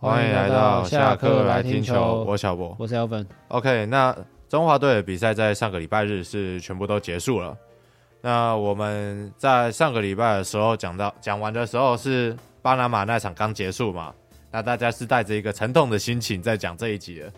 [0.00, 3.26] 欢迎来到下课来听球，我小博，我是 Alvin。
[3.48, 4.16] OK，那
[4.48, 7.56] 中华队的比赛在上个礼拜日是全部都结束了。
[8.20, 14.14] 那我们在上个礼拜的时候讲到讲完的时候是巴拿马那场刚结束嘛？
[14.52, 17.32] 那大家是带着一个沉痛的心情在讲这一集的。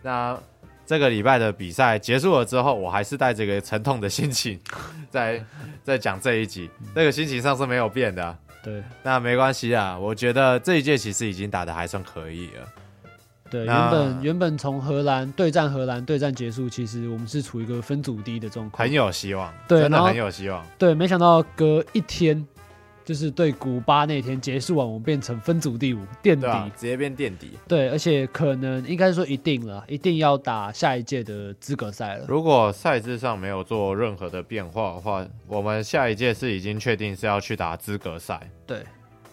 [0.00, 0.38] 那
[0.86, 4.58] 这个礼拜的比赛结束了之后，我还是带着一个沉痛的心情
[5.10, 5.44] 在
[5.84, 8.38] 在讲这一集，那个心情上是没有变的。
[8.66, 12.66] 对，那没关系啊，我觉得这一届其实已经打得还算可以了。
[13.48, 20.66] 对，原本原本从荷兰对战荷兰对战结束，其实我们是处于一个分组第一的状况，很有希望，对，真的很有希望。
[20.76, 22.44] 对，没想到隔一天。
[23.06, 27.52] 就是对古巴那天结束完，我们变成分组第五垫底，啊，直接变垫底。
[27.68, 32.26] 对，而且可能应该说一定了，一定要打下一届的资格赛了。
[32.26, 38.40] 如果赛制上没有做任何的变化的话，我们下一届是已经确定是要去打资格赛。
[38.66, 38.82] 对，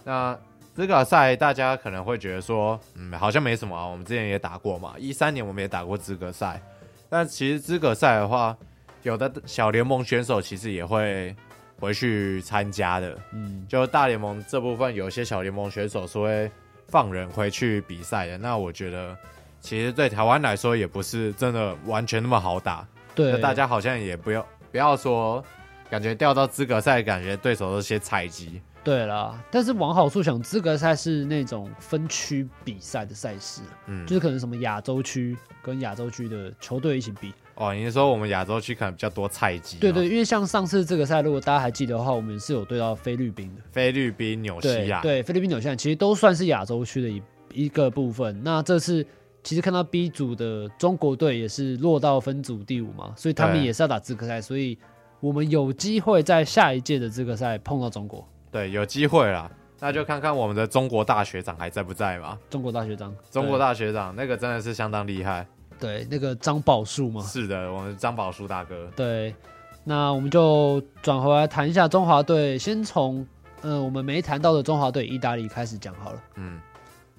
[0.03, 0.37] 那
[0.75, 6.61] 资格赛大家可能会觉得说，嗯，好像没什么啊，我们之前也打过嘛，一三年我们也打过资格赛。
[7.09, 8.55] 但其实资格赛的话，
[9.01, 11.35] 有的小联盟选手其实也会。
[11.79, 16.51] 回去参加的，嗯，就大联盟这部分，有些小联盟选手是会
[16.87, 18.37] 放人回去比赛的。
[18.37, 19.17] 那我觉得，
[19.59, 22.87] 其实对台湾来说，也不是真的完全那么好打。
[23.15, 25.43] 对，大家好像也不要不要说，
[25.89, 28.61] 感觉掉到资格赛，感觉对手都是些菜鸡。
[28.83, 37.33] 对啦，但是往好处想，资格赛是那种分区比赛的赛事，嗯，就是可能什么亚洲区跟亚洲区的球队一起比。
[37.55, 39.77] 哦，你是说我们亚洲区可能比较多菜鸡？
[39.77, 43.61] 对对，因为像上次这个赛，如果大家还记得的话，我们是有对到菲律宾的。
[43.71, 47.21] 菲律宾、纽西亚，对，菲律宾、纽西亚其实都算是亚洲区的一
[47.53, 48.41] 一个部分。
[48.43, 49.05] 那这次
[49.43, 54.75] 其实看到 B 组的中国队也是落到分组第五嘛，所以他们也是要打资格赛，所以
[55.19, 58.27] 我们有机会在下一届的资格赛碰到中国。
[58.51, 62.37] 对，有机会啦，那就看看我们的中国大学长还在不在吧。
[62.49, 65.45] 中国大学长，中国大学长那个真的是相当厉害。
[65.83, 67.21] 对，那个张宝树嘛。
[67.23, 68.89] 是的，我们张宝树大哥。
[68.95, 69.35] 对，
[69.83, 73.19] 那我们就转回来谈一下中华队，先从
[73.63, 76.23] 嗯、呃、我们没谈到的中华队意大利开始讲好了。
[76.35, 76.57] 嗯，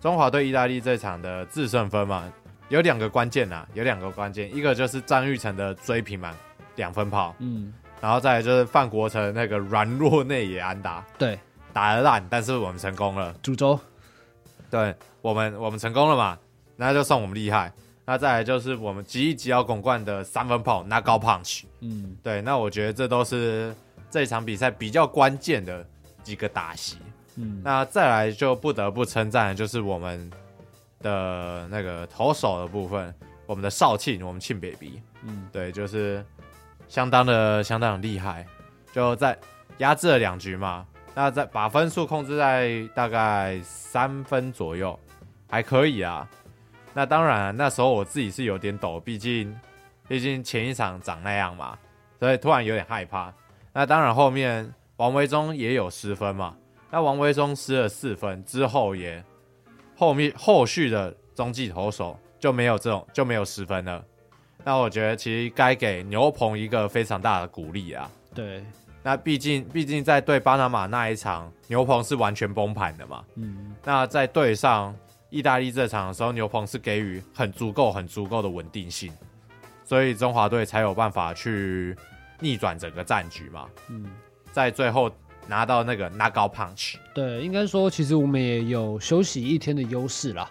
[0.00, 2.25] 中华队意大利这场的制胜分嘛，
[2.71, 6.34] 有两个关键呐，有两个关键，一个就是张玉成的追平嘛
[6.77, 7.34] 两分炮。
[7.41, 7.71] 嗯。
[8.00, 11.39] 然后再来就是范国成那个软弱内野安打，对，
[11.75, 13.34] 打得烂，但是我们成功了。
[13.43, 13.78] 主轴，
[14.71, 16.39] 对我们我们成功了嘛？
[16.77, 17.71] 那就算我们厉害。
[18.04, 23.75] 那再来就是我们极力吉捞巩冠的三分炮拿高 punch，嗯，对，那我觉得这都是
[24.10, 25.87] 这一场比赛比较关键的
[26.22, 26.98] 几个打席。
[27.37, 30.31] 嗯，那再来就不得不称赞的就是我们
[31.00, 33.15] 的那个投手的部分，
[33.47, 36.25] 我们的少庆，我们庆 baby，嗯，对，就是。
[36.86, 38.47] 相当的相当的厉害，
[38.92, 39.36] 就在
[39.78, 44.97] 压制了两局嘛，那在把分数控制在大概三分左右，
[45.48, 46.28] 还可以啊。
[46.94, 49.55] 那当然那时候我自己是有点抖，毕竟
[50.09, 51.77] 毕竟前一场长那样嘛，
[52.21, 53.34] 所以突然有点害怕。
[53.72, 56.56] 那当然后面王维中也有失分嘛，
[56.91, 59.22] 那王维中失了四分之后也
[59.97, 64.04] 后面后续的中继投手就没有这种就没有失分了。
[64.62, 68.09] 那我觉得其实该给牛棚一个非常大的鼓励啊。
[68.33, 68.65] 对，
[69.03, 73.25] 那毕竟毕竟在对巴拿马那一场，牛棚是完全崩盘的嘛。
[73.34, 73.75] 嗯。
[73.84, 74.94] 那在对上
[75.34, 79.12] 意大利这场的时候，牛棚是给予很足够、很足够的稳定性，
[79.84, 81.97] 所以中华队才有办法去
[82.39, 83.67] 逆转整个战局嘛。
[83.89, 84.06] 嗯。
[84.53, 85.11] 在最后
[85.49, 86.95] 拿到那个 knockout punch。
[87.12, 90.49] 对，应该说其实我们也有休息一天的优势啦。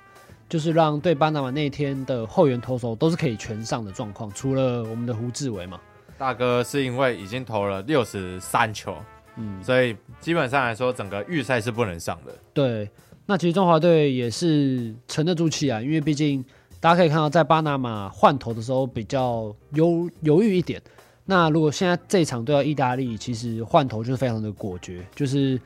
[0.49, 5.79] 就是让对巴拿马那天的后援投手都是可以全上的状况，除了我们的胡志伟嘛，
[6.15, 8.95] 大哥是因为已经投了六十三球，
[9.37, 12.35] 嗯，所以基本上来说，整个预赛是不能上的。
[12.53, 12.87] 对，
[13.25, 16.43] 那其实中华队也是沉得住气啊，因为毕竟
[16.79, 20.81] 大家可以看到，在巴拿马换头的时候比较犹犹豫一点。
[21.25, 25.59] 那如果现在这场对到意大利，其实换头就是非常的果决，就是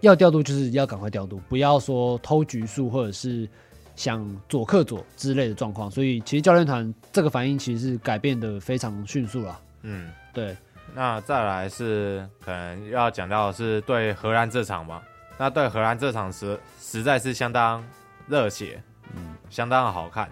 [0.00, 3.48] 要调度就是要赶快调度，不要说偷局数或者是。
[3.96, 9.60] 想左克左之类的状况，所以其实教练团这个反应其实是改变的非常迅速了。
[9.82, 10.56] 嗯，对。
[10.94, 15.02] 那再来是可能要讲到的是对荷兰这场嘛，
[15.40, 17.82] 那对荷兰这场实实在是相当
[18.28, 18.78] 热血，
[19.16, 20.28] 嗯，相当好看。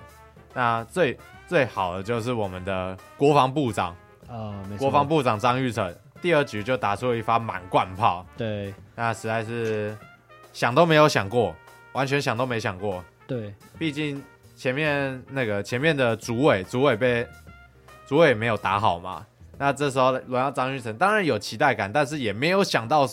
[0.52, 3.96] 那最最好的就是我们的国防部长
[4.28, 9.96] 啊，没错，国防部长张玉成第二局就打出了一发满贯炮，对，那实在是
[10.52, 11.56] 想都没有想过，
[11.92, 13.02] 完全想都没想过。
[13.26, 14.22] 对，毕竟
[14.54, 17.26] 前面那个前面的主委，主委被
[18.06, 19.24] 主委没有打好嘛。
[19.56, 23.08] 那这时候轮到张玉成，当然有期待感，但是也没有想到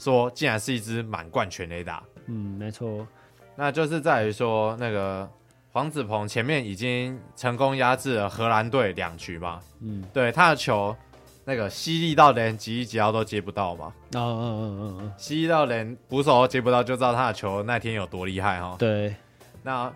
[0.00, 2.02] 说竟然是一支满贯全垒打。
[2.26, 3.06] 嗯，没错。
[3.54, 5.28] 那就是在于说那个
[5.70, 10.96] 黄子鹏前面已经成功压制了荷兰队两局嘛，嗯，对，他的球
[11.44, 18.76] 那个犀利到连吉吉奥都接不到嘛，嗯嗯嗯嗯嗯，犀利到连捕手都接不到，就知道他的球那天有多厉害哈。
[18.78, 19.14] 对，
[19.62, 19.92] 那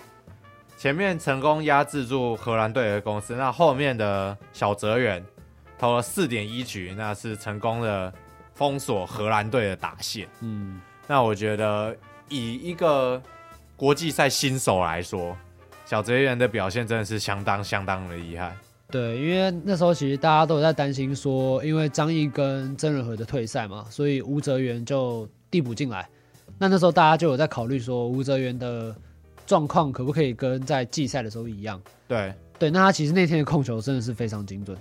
[0.77, 5.25] 前面成功压制住荷兰队的攻势，那后面的小泽远
[5.79, 8.13] 投了四点一局，那是成功的
[8.55, 10.29] 封锁荷兰队的打线。
[10.41, 11.95] 嗯，那我觉得
[12.29, 13.21] 以一个
[13.77, 15.37] 国际赛新手来说，
[15.85, 18.57] 小泽圆的表现真的是相当相当的厉害。
[18.91, 26.09] 对，因为那时候其实大家都有在担心说，因为张毅跟曾仁和的退赛嘛，所以吴泽源就递补进来。
[26.59, 28.95] 那那时候大家就有在考虑说，吴泽源的
[29.47, 31.81] 状况可不可以跟在季赛的时候一样？
[32.07, 34.79] 对对，那他其实那天的控球真的是非常精准。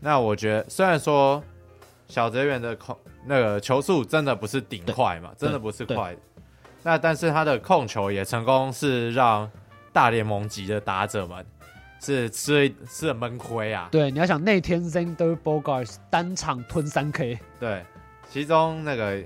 [0.00, 1.42] 那我觉得，虽然说
[2.12, 2.94] 小泽远的控
[3.24, 6.18] 那个球速真的不是顶快嘛，真的不是快的，
[6.82, 9.50] 那但是他的控球也成功是让
[9.94, 11.42] 大联盟级的打者们
[12.02, 13.88] 是吃了吃了闷亏啊。
[13.90, 17.82] 对，你要想那天 Zander Bogaerts 单场吞三 K，对，
[18.28, 19.18] 其中那个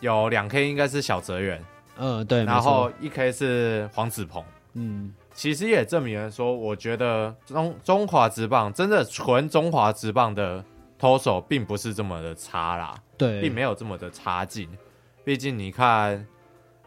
[0.00, 1.64] 有两 K 应该是小泽圆，
[1.96, 4.44] 嗯，对，然后一 K 是黄子鹏，
[4.74, 5.14] 嗯。
[5.36, 10.64] 其实也证明了说，我觉得中中华职棒真的纯中华职棒的
[10.98, 14.68] 投手并不是这么的差啦，对，并没有这么的差劲。
[15.24, 16.26] 毕竟你看，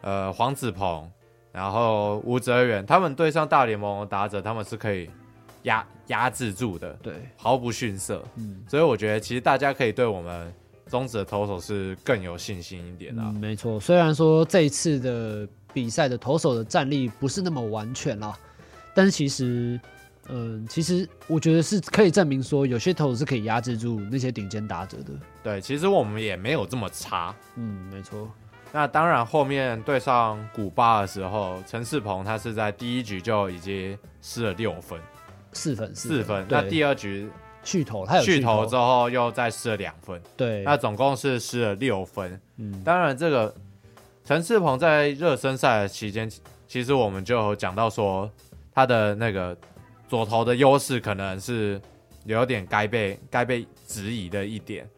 [0.00, 1.10] 呃，黄子鹏，
[1.52, 5.10] 然后吴哲源，他们对上大联盟的打者，他们是可以
[5.62, 8.22] 压压制住的，对，毫不逊色。
[8.36, 10.52] 嗯，所以我觉得其实大家可以对我们
[10.86, 13.22] 中职的投手是更有信心一点的。
[13.22, 15.48] 嗯，没错，虽然说这一次的。
[15.70, 18.36] 比赛的投手的战力不是那么完全啦，
[18.94, 19.78] 但是其实，
[20.28, 25.12] 嗯，其实我觉得是可以证明说，有些投手是可以压制住那些顶尖打者的。
[25.42, 27.34] 对，其实我们也没有这么差。
[27.56, 28.30] 嗯，没错。
[28.72, 35.00] 那当然，后面对上古巴的时候，陈世鹏他是在第一局就已经失了六分，
[35.52, 36.46] 四分，四分。
[36.48, 37.28] 那第二局
[37.64, 40.20] 续投，他有续投之后又再失了两分。
[40.36, 42.40] 对，那总共是失了六分。
[42.56, 43.54] 嗯，当然这个。
[44.24, 46.30] 陈世鹏在热身赛的期间，
[46.66, 48.30] 其实我们就有讲到说，
[48.74, 49.56] 他的那个
[50.08, 51.80] 左投的优势可能是
[52.24, 54.88] 有点该被该被质疑的一点，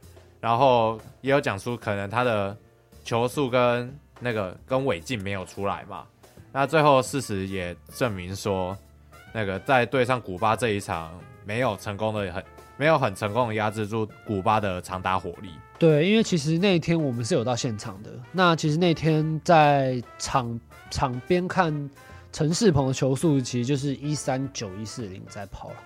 [0.40, 2.56] 然后也有讲出可能他的
[3.04, 6.04] 球速跟那个跟尾劲没有出来嘛。
[6.52, 8.76] 那最后事实也证明说，
[9.34, 11.12] 那个在对上古巴这一场
[11.44, 12.42] 没有成功的很。
[12.76, 15.50] 没有很成功的压制住古巴的长打火力。
[15.78, 18.10] 对，因为其实那一天我们是有到现场的。
[18.32, 20.58] 那其实那天在场
[20.90, 21.90] 场边看
[22.32, 25.76] 陈世鹏的球速，其实就是一三九一四零在跑了，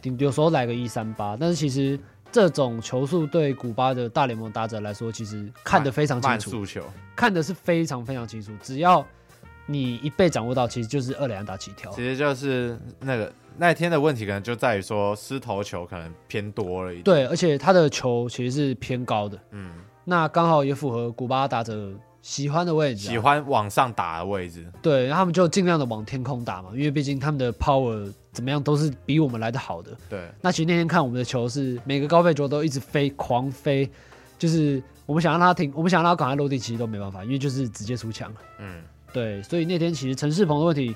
[0.00, 1.36] 顶有时候来个一三八。
[1.36, 1.98] 但是其实
[2.30, 6.82] 这种球速对古巴的大联盟打者来说，其实看得非常清楚，球
[7.16, 8.52] 看得是非常非常清楚。
[8.62, 9.04] 只要
[9.66, 11.90] 你一被掌握到，其实就是二垒安打起跳。
[11.92, 13.32] 其实就是那个。
[13.60, 19.72] 那一天的问题可能就在于说失投球可能偏多了一点，对，而且他的球其实是偏高的，嗯，
[20.04, 21.90] 那刚好也符合古巴打者
[22.28, 30.28] 喜欢的位置，喜欢往上打的位置，对，然后他们就尽量的往天空打嘛，因为毕竟他们的 power 怎么样都是比我们来的好的，对。
[30.42, 33.90] 那其实那天看我们的球是每个高飞球都一直飞，狂飞，
[34.38, 39.42] 就是我们想让他停，我们想让他赶快落地，其实都没办法，因为就是直接出墙，嗯，对。
[39.42, 40.94] 所以那天其实陈世鹏的问题，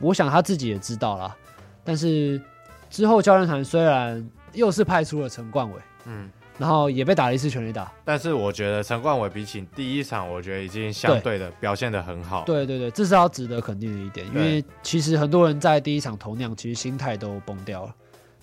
[0.00, 1.36] 我想他自己也知道啦。
[1.84, 2.42] 但是
[2.90, 6.28] 之后教练团虽然又是派出了陈冠伟，嗯，
[6.60, 12.44] 然后也被打了一次全垒打，但是我觉得陈冠伟比起第一场，我觉得已经相对的表现的很好。
[12.44, 17.94] 对对对，这是要值得肯定的一点，因为其实很多人在第一场投那样，其实心态都崩掉了。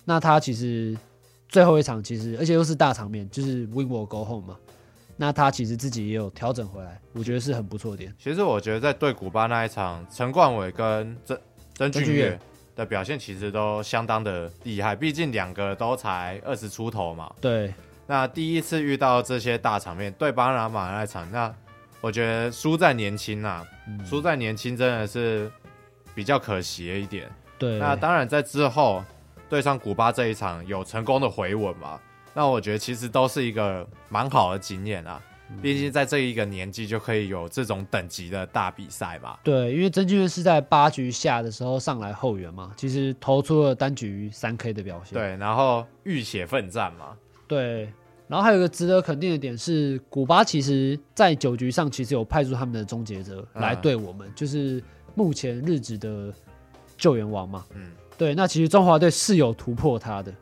[0.04, 0.98] 那他其实
[1.48, 4.56] 最后一场其实，而且又是大场面，就是 win or go home 嘛。
[5.16, 8.12] 那他其实自己也有调整回来，我觉得是很不错的点。
[8.18, 11.38] 其实我觉得在对古巴那一场，陈冠伟跟曾
[11.74, 12.36] 曾俊岳
[12.74, 17.32] 的表现其实都相当的厉害，毕竟两个都才二十出头嘛。
[17.40, 17.72] 对，
[18.10, 21.54] 那第一次遇到这些大场面，对巴拿马那场，那
[22.00, 23.62] 我觉得输在年轻啊，
[24.02, 25.50] 输、嗯、在年轻真的是
[26.14, 27.30] 比较可惜一点。
[27.58, 29.04] 对，那当然在之后
[29.46, 32.00] 对上古巴这一场有成功的回稳嘛，
[32.32, 35.20] 那我觉得其实都是一个蛮好的经验啊。
[35.62, 39.38] 毕竟在这一个年纪就可以有这种等级的大比赛嘛。
[39.42, 45.12] 对，因为曾峻岳是在八局下的时候上来后援嘛，其实投出了单局三 K 的表现。
[45.12, 47.16] 对，然后浴血奋战嘛。
[47.48, 47.92] 对，
[48.28, 54.80] 然后还有一个值得肯定的点是，古巴其实在九局上其实有派出他们的终结者来对我们，嗯、就是
[55.14, 56.32] 目前日职的
[56.96, 57.64] 救援王嘛。
[57.74, 60.32] 嗯，对，那其实中华队是有突破他的。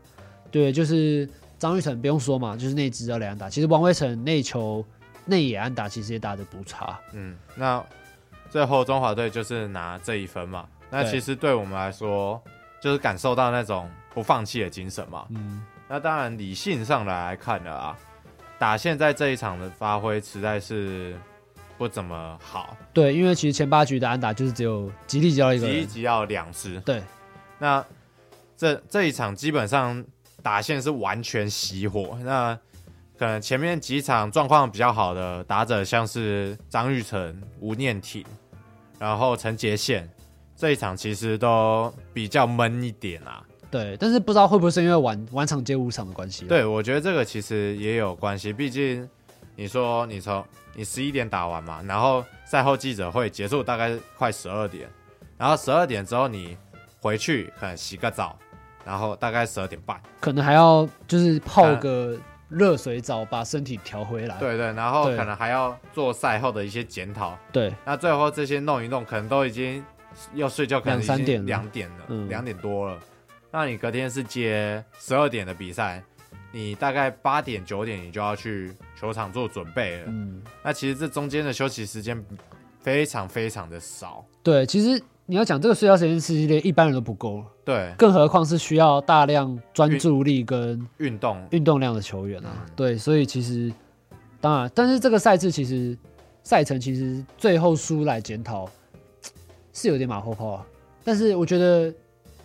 [0.50, 1.26] 对，就是
[1.58, 3.48] 张玉成不用说嘛，就是那支要两打。
[3.48, 4.84] 其实王威成那球。
[5.28, 7.84] 内野安打其实也打的不差，嗯，那
[8.48, 10.68] 最后中华队就是拿这一分嘛。
[10.88, 12.40] 那其实对我们来说，
[12.80, 15.26] 就是感受到那种不放弃的精神嘛。
[15.30, 17.96] 嗯，那当然理性上来看的啊，
[18.58, 21.14] 打线在这一场的发挥实在是
[21.78, 22.76] 不怎么好。
[22.92, 26.80] 对，因为其实前八局的安打就是只有吉力击到一个，吉力击到两支。
[26.80, 27.02] 对，
[27.58, 27.84] 那
[28.56, 30.04] 这这一场基本上
[30.42, 32.18] 打线是完全熄火。
[32.22, 32.58] 那
[33.16, 38.24] 可能前面几场状况比较好的打者，像是张玉成、吴念挺，
[38.98, 40.10] 然后陈杰宪，
[40.56, 43.42] 这一场其实都比较闷一点啊。
[43.70, 46.44] 对，但是不知道会不会是因为晚晚场接五场的关系？
[46.46, 48.52] 对，我觉得这个其实也有关系。
[48.52, 49.08] 毕竟
[49.54, 50.44] 你说你从
[50.74, 54.88] 你十一点打完嘛，然后赛后记者会结束大概快十二点，
[55.36, 56.56] 然后十二点之后你
[57.00, 58.38] 回去可能洗个澡，
[58.84, 62.16] 然后大概十二点半，可能还要就是泡个。
[62.48, 69.84] 热水澡把身体调回来，对对，然后可能还要做赛后的一些检讨，对，那最后这些弄一弄，可能都已经
[70.32, 72.96] 要睡觉，可能已经两点了，两点多了。
[73.58, 76.02] 那你隔天是接十二点的比赛，
[76.52, 78.70] 你大概八点九点你就要去
[79.00, 80.04] 球场做准备了。
[80.08, 82.22] 嗯，那其实这中间的休息时间
[82.82, 84.22] 非常非常的少。
[84.42, 85.02] 对，其实。
[85.28, 87.44] 你要讲这个睡觉时间，其实连一般人都不够。
[87.64, 92.52] 对，更何况是需要大量专注力跟运动运动量的球员啊。
[92.64, 93.72] 嗯、对，所以其实
[94.40, 95.98] 当然，但是这个赛制其实
[96.44, 98.70] 赛程其实最后输来检讨
[99.72, 100.66] 是有点马后炮啊。
[101.02, 101.92] 但是我觉得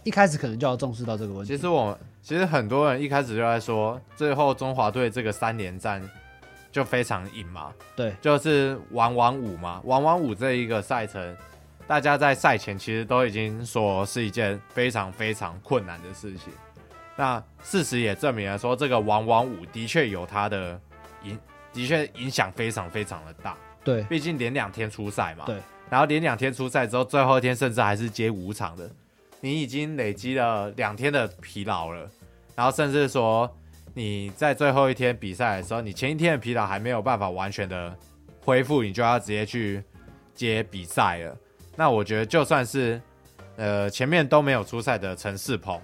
[0.04, 1.56] 一开始可能就要重视到这个问题。
[1.56, 6.02] 其实我其实很多人一开始就在说，最后中华队这个三连战
[6.72, 7.72] 就非常硬嘛。
[7.96, 11.36] 对，就是玩玩五嘛，玩玩五这一个赛程。
[11.88, 16.54] 大家在赛前其实都已经说是一件非常非常困难的事情，
[17.18, 20.80] 那事实也证明了说这个玩玩五的确有它的
[21.24, 21.38] 影，
[21.74, 23.58] 的确影响非常非常的大。
[23.84, 25.44] 对，毕竟连两天出赛嘛。
[25.46, 25.58] 对。
[25.90, 28.90] 然后连两天出赛之后，最后一天甚至还是接五场的，
[29.42, 32.10] 你已经累积了两天的疲劳了。
[32.56, 33.50] 然后甚至说
[33.94, 37.94] 你在最后一天比赛的时候，你前一天的疲劳还没有办法完全的
[38.44, 39.84] 恢复，你就要直接去
[40.34, 41.38] 接比赛了。
[41.76, 43.02] 那我觉得，就算是，
[43.56, 45.82] 呃，前面都没有出赛的陈世鹏，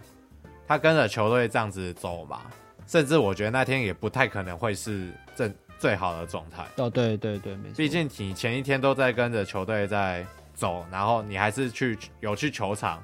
[0.68, 2.42] 他跟着球队这样子走嘛，
[2.86, 6.66] 甚至我觉得那天也不太可能会是正最好的状态。
[6.76, 7.76] 哦，对对对，没错。
[7.78, 13.02] 毕竟你前一天都在跟着球队在走，然后你还是去有去球场，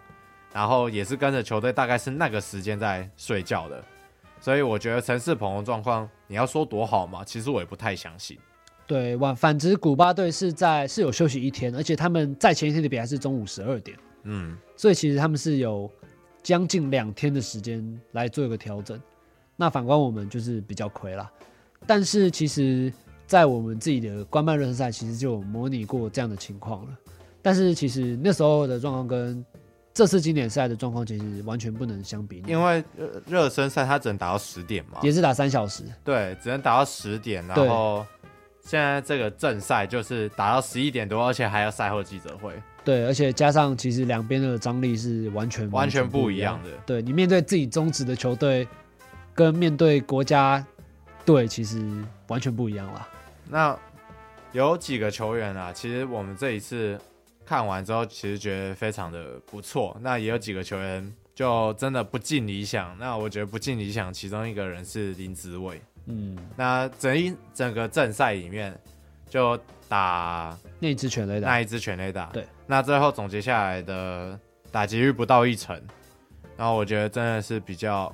[0.54, 3.84] 然后也是跟着球队，大概是那个时间在睡觉的，
[4.40, 8.38] 所以我觉得陈世鹏的状况，你要说多好嘛，其实我也不太相信。
[8.86, 15.90] 对，反反之，古巴队是在是有休息一天，而且他们在前一天的比赛是中午十二点，嗯，所以其实他们是有
[16.44, 19.02] 将近两天的时间来做一个调整。
[19.56, 21.32] 那反观我们就是比较亏啦，
[21.88, 22.92] 但是其实，
[23.26, 26.98] 在我们自己的官办热身赛，其实就有模拟过这样的情况了。
[27.42, 29.46] 但是其实那时候的状况跟
[29.94, 32.84] 这次经典赛的状况其实完全不能相比，因为
[33.28, 38.06] 热身赛它只能打到十点嘛，也是打三小时，对，只能打到十点，然后。
[38.66, 42.54] 现在这个正赛就是打到十一点多，而且还要赛后记者会。
[42.82, 46.70] 对，而且加上其实两边的张力是完全完全不一样的。
[46.86, 48.66] 对，你面对自己中职的球队，
[49.36, 50.66] 跟面对国家
[51.26, 51.86] 队其实
[52.28, 53.06] 完全不一样啦。
[53.50, 53.78] 那
[54.54, 56.98] 有几个球员啊，其实我们这一次
[57.46, 59.98] 看完之后，其实觉得非常的不错。
[60.02, 62.98] 那也有几个球员就真的不尽理想。
[62.98, 65.82] 那我觉得不尽理想，其中一个人是林子伟。
[66.06, 68.78] 嗯，那整一整个正赛里面，
[69.30, 69.58] 就
[69.88, 72.26] 打那一支全垒打，那一支全垒打。
[72.28, 74.38] 对，那最后总结下来的
[74.72, 75.82] 打击率不到一成，
[76.58, 78.14] 然后我觉得真的是比较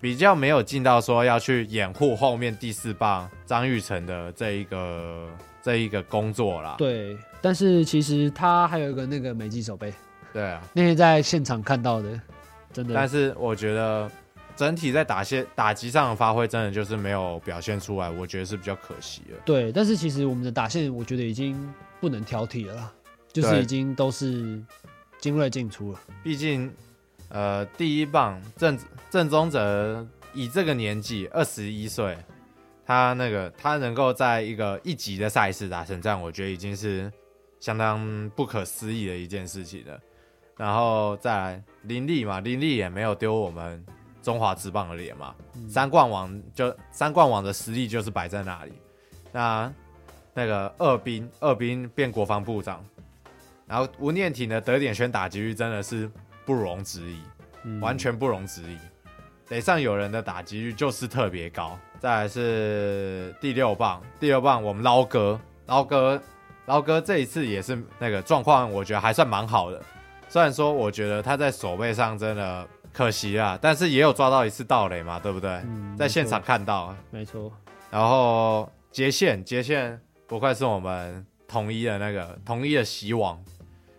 [0.00, 5.28] 比较没有尽到说要去掩护后面第四棒张玉成的这一个
[5.62, 6.76] 这一个工作啦。
[6.78, 9.92] 对，但是其实他还有一个那个美技守备。
[10.32, 12.18] 对啊，那天在现场看到的，
[12.72, 12.94] 真的。
[12.94, 14.10] 但是我觉得。
[14.54, 19.34] 整体在打线打击上的发挥，真的就是没有表现出来，我觉得是比较可惜的。
[19.46, 21.56] 对，但是其实我们的打线，我觉得已经
[22.02, 22.92] 不能挑剔了啦，
[23.32, 24.62] 就是已经都是
[25.18, 26.00] 精锐进出了。
[26.22, 26.70] 毕竟，
[27.30, 32.14] 呃，第一棒郑郑宗哲以这个年纪二十一岁，
[32.84, 37.10] 他那个他能够在一个一级的赛事打成这样，我觉得已经是
[37.62, 39.98] 相当不可思议的一件事情了。
[40.58, 43.82] 然后再来林立嘛，林立也没有丢我们。
[44.22, 48.72] 中华职棒的脸嘛，嗯、三冠王就三冠王的实力就是摆在那里。
[49.32, 49.72] 那
[50.32, 52.84] 那个二兵二兵变国防部长，
[53.66, 56.08] 然后吴念挺的得点圈打击率真的是
[56.46, 57.20] 不容置疑，
[57.64, 58.78] 嗯、完全不容置疑。
[59.48, 61.76] 垒上有人的打击率就是特别高。
[61.98, 66.22] 再来是第六棒，第六棒我们捞哥捞哥
[66.66, 69.82] 捞哥这一次也是那个状况，我觉得还算蛮好的。
[70.28, 75.50] 虽然说我觉得他在守备上真的可惜啊，但是也有抓到一次盗垒嘛，对不对？
[75.64, 77.52] 嗯、在现场看到，没错。
[77.90, 83.38] 然后接线接线不愧是我们统一的那个统一的希望，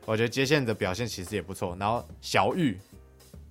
[0.06, 1.76] 我觉得接线的表现其实也不错。
[1.80, 2.80] 然后小玉，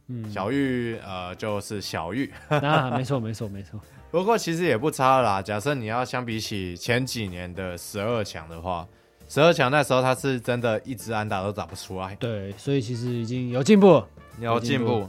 [0.08, 3.78] 嗯，小玉呃就是小玉，啊，没错没错没错。
[4.10, 5.40] 不过其实也不差啦。
[5.40, 8.88] 假设你要相比起前几年的十二强的话。
[9.32, 14.04] 十二强那时候他是真的一直安打都打不出来，对，所以其实已经有进步，
[14.38, 15.08] 有进步。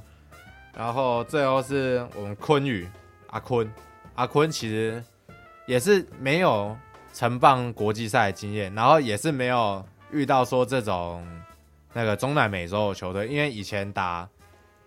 [0.73, 2.87] 然后最后是我们坤宇
[3.31, 3.69] 阿坤，
[4.15, 5.03] 阿坤其实
[5.67, 6.73] 也是没有
[7.13, 11.21] 承办国际赛经验，然后也是没有遇到说这种
[11.91, 14.25] 那个中南美洲的球队，因为以前打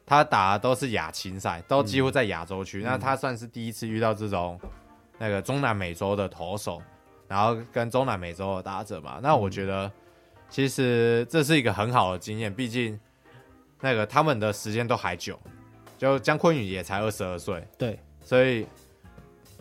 [0.06, 4.58] 他打的都是亚青赛，都几乎在亚洲区，嗯，那他算是第一次遇到这种
[5.18, 6.80] 那个中南美洲的投手。
[7.28, 9.90] 然后跟中南美洲的打者嘛，那我觉得
[10.48, 12.98] 其实这是一个很好的经验，毕竟
[13.80, 15.38] 那个他们的时间都还久，
[15.98, 18.66] 就江坤宇也才二十二岁，对，所以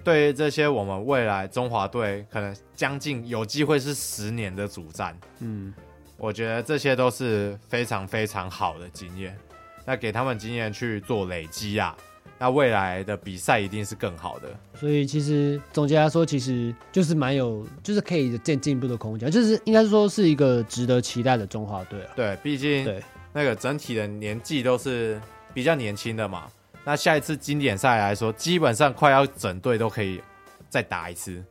[0.03, 5.73] 对于这些我们未来中华队可能将近有机会是十年的主战，嗯，
[6.17, 9.35] 我觉得这些都是非常非常好的经验，
[9.83, 11.97] 那给他们经验去做累积啊。
[12.37, 22.09] 那未来的比赛一定是更好的，所以其实总结来说，其实就是蛮有，就是可以进进步的空间，就是应该说是一个值得期待的中华队了。
[22.15, 23.01] 对，毕竟对
[23.31, 25.19] 那个整体的年纪都是
[25.53, 26.47] 比较年轻的嘛。
[26.83, 30.21] 那下一次经典赛来说，基本上快要整队都可以
[30.69, 31.43] 再打一次，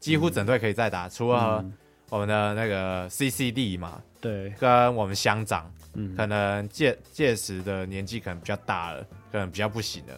[0.00, 1.64] 几乎整队可以再打，嗯、除了
[2.08, 5.70] 我们的那个 CCD 嘛，对，跟我们乡长。
[5.96, 10.12] 嗯，可能届届时的年纪可能比较大了，可能比较不行了。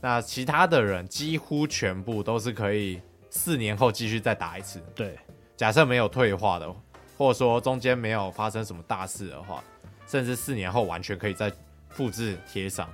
[0.00, 4.82] 那其他的人几乎全部都是可以四年后继续再打一次。
[4.94, 5.18] 对，
[5.54, 6.66] 假设没有退化的，
[7.18, 9.62] 或者说中间没有发生什么大事的话，
[10.06, 11.52] 甚至四年后完全可以再
[11.90, 12.88] 复制贴上，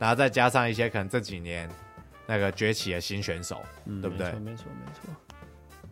[0.00, 1.70] 然后再加上一些可能这几年
[2.26, 4.32] 那个崛起的新选手，嗯，对不对？
[4.32, 5.14] 没错，没错，没错。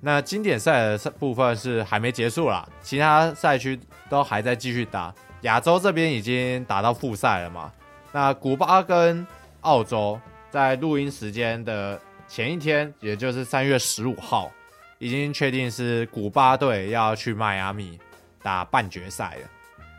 [0.01, 5.15] 那经典赛的部分是还没结束啦，其他赛区都还在继续打。
[5.43, 7.73] 亚洲这边已经打到复赛了嘛？
[8.13, 9.25] 那古巴跟
[9.61, 10.21] 澳洲
[10.51, 14.51] 在录音时间的前一天，也就是三月十五号，
[14.99, 17.99] 已经确定是古巴队要去迈阿密
[18.43, 19.49] 打半决赛了。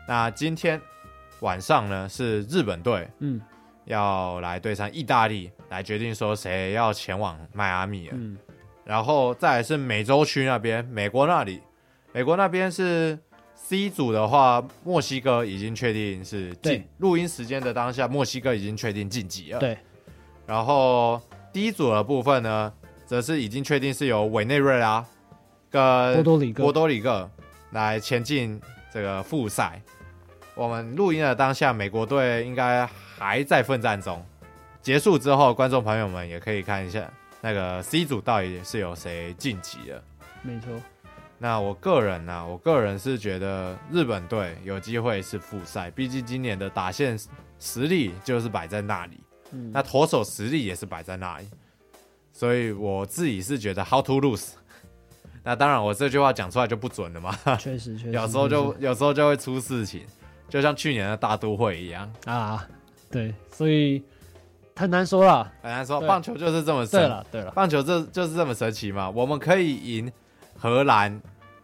[0.06, 0.80] 那今天
[1.40, 3.40] 晚上呢，是日本队，嗯，
[3.86, 8.14] 要来对上意大利，来决定说谁要前往迈阿密了。
[8.16, 8.36] 嗯，
[8.84, 11.62] 然后再来是美洲区那边，美国那里，
[12.12, 13.18] 美国那边是。
[13.72, 16.84] C 组的话，墨西哥已经确定是进。
[16.98, 19.58] 录音时间的当下，墨西哥已经确定晋级了。
[19.58, 19.78] 对。
[20.46, 21.18] 然后
[21.54, 22.70] D 组的部分呢，
[23.06, 25.02] 则是已经确定是由委内瑞拉
[25.70, 27.30] 跟波多黎各波多黎各
[27.70, 28.60] 来前进
[28.92, 29.80] 这个复赛。
[30.54, 34.22] 我们录音的当下，美国队应该还在奋战中。
[34.82, 40.04] 结束之后，观众朋友们也可以看一下那个 C 组到底是有谁晋级了。
[40.42, 40.68] 没错。
[41.42, 47.18] 那我个人呢、啊，我个人是觉得日本队有机会是复赛，毕竟今年的打线
[47.58, 49.18] 实力就是摆在那里，
[49.50, 51.48] 嗯、那投手实力也是摆在那里，
[52.32, 54.50] 所以我自己是觉得 how to lose。
[55.42, 60.02] 那当然，我这句话讲出来就不准了嘛，确实，确实， 有时候就有时候就会出事情，
[60.48, 62.64] 就像去年的大都会一样啊。
[63.10, 64.00] 对，所以
[64.76, 70.12] 很难说了，很难说，棒球就是这么神，对了，对了，棒球这就是这么神奇嘛，我们可以赢
[70.56, 71.20] 荷兰。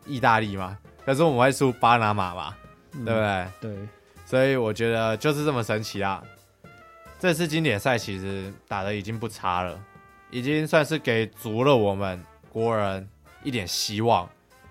[0.09, 2.57] 意大利嘛，可是我们会输巴拿马嘛，
[2.93, 3.47] 嗯、对不对？
[3.61, 3.89] 对，
[4.25, 6.23] 所以我觉得就是这么神奇啊！
[7.21, 9.79] 这次经典赛其实打的已经不差了，
[10.31, 13.09] 已经算是给足了我们国人
[13.43, 14.29] 一点希望。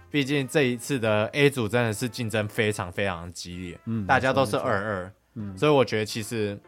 [0.09, 6.59] 毕竟这一次的 A 组真的是竞争非常非常激烈，嗯，大家都是二二，嗯，所以我觉得其实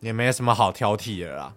[0.00, 1.54] 也没什么好挑剔的啦。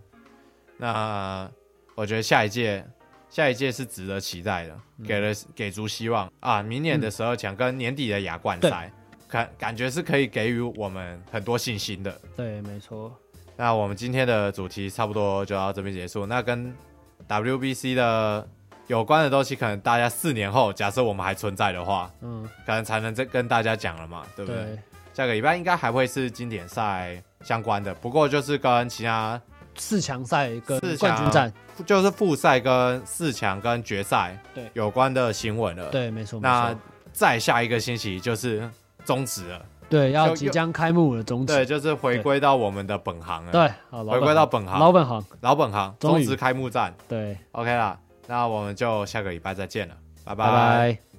[0.78, 1.50] 那
[1.96, 2.86] 我觉得下一届。
[3.32, 6.62] 下一届是值得期待的，给了给足希望啊！
[6.62, 8.92] 明年的十二强跟年底的亚冠赛，
[9.30, 12.14] 感感觉是可以给予我们很多信心的。
[12.36, 13.18] 对，没错。
[13.56, 16.26] 那我们今天的主题差不多就到这边结束。
[16.26, 16.76] 那跟
[17.26, 18.46] WBC 的
[18.88, 24.62] 有关的东西，可能大家四年后，假设我们还存在的话，嗯，可能才能再跟大家讲了嘛，对不对？
[24.62, 24.80] 对。
[25.14, 29.42] 下个礼拜应该还会是经典赛相关的，不过就是跟其他。
[29.82, 31.52] 四强赛跟冠军战，
[31.88, 35.90] 就是复赛跟四强跟决赛对有关的新闻了。
[35.90, 36.40] 对，没错。
[36.40, 36.74] 那
[37.12, 38.70] 再下一个星期就是
[39.04, 39.66] 终止了。
[39.90, 41.54] 对，要即将开幕了，终止。
[41.54, 43.52] 对，就是回归到我们的本行了。
[43.52, 43.70] 对，
[44.04, 46.94] 回归到本行，老本行，老本行，终止开幕战。
[47.10, 51.11] 对，OK 啦，那我们就下个礼拜再见了，拜拜。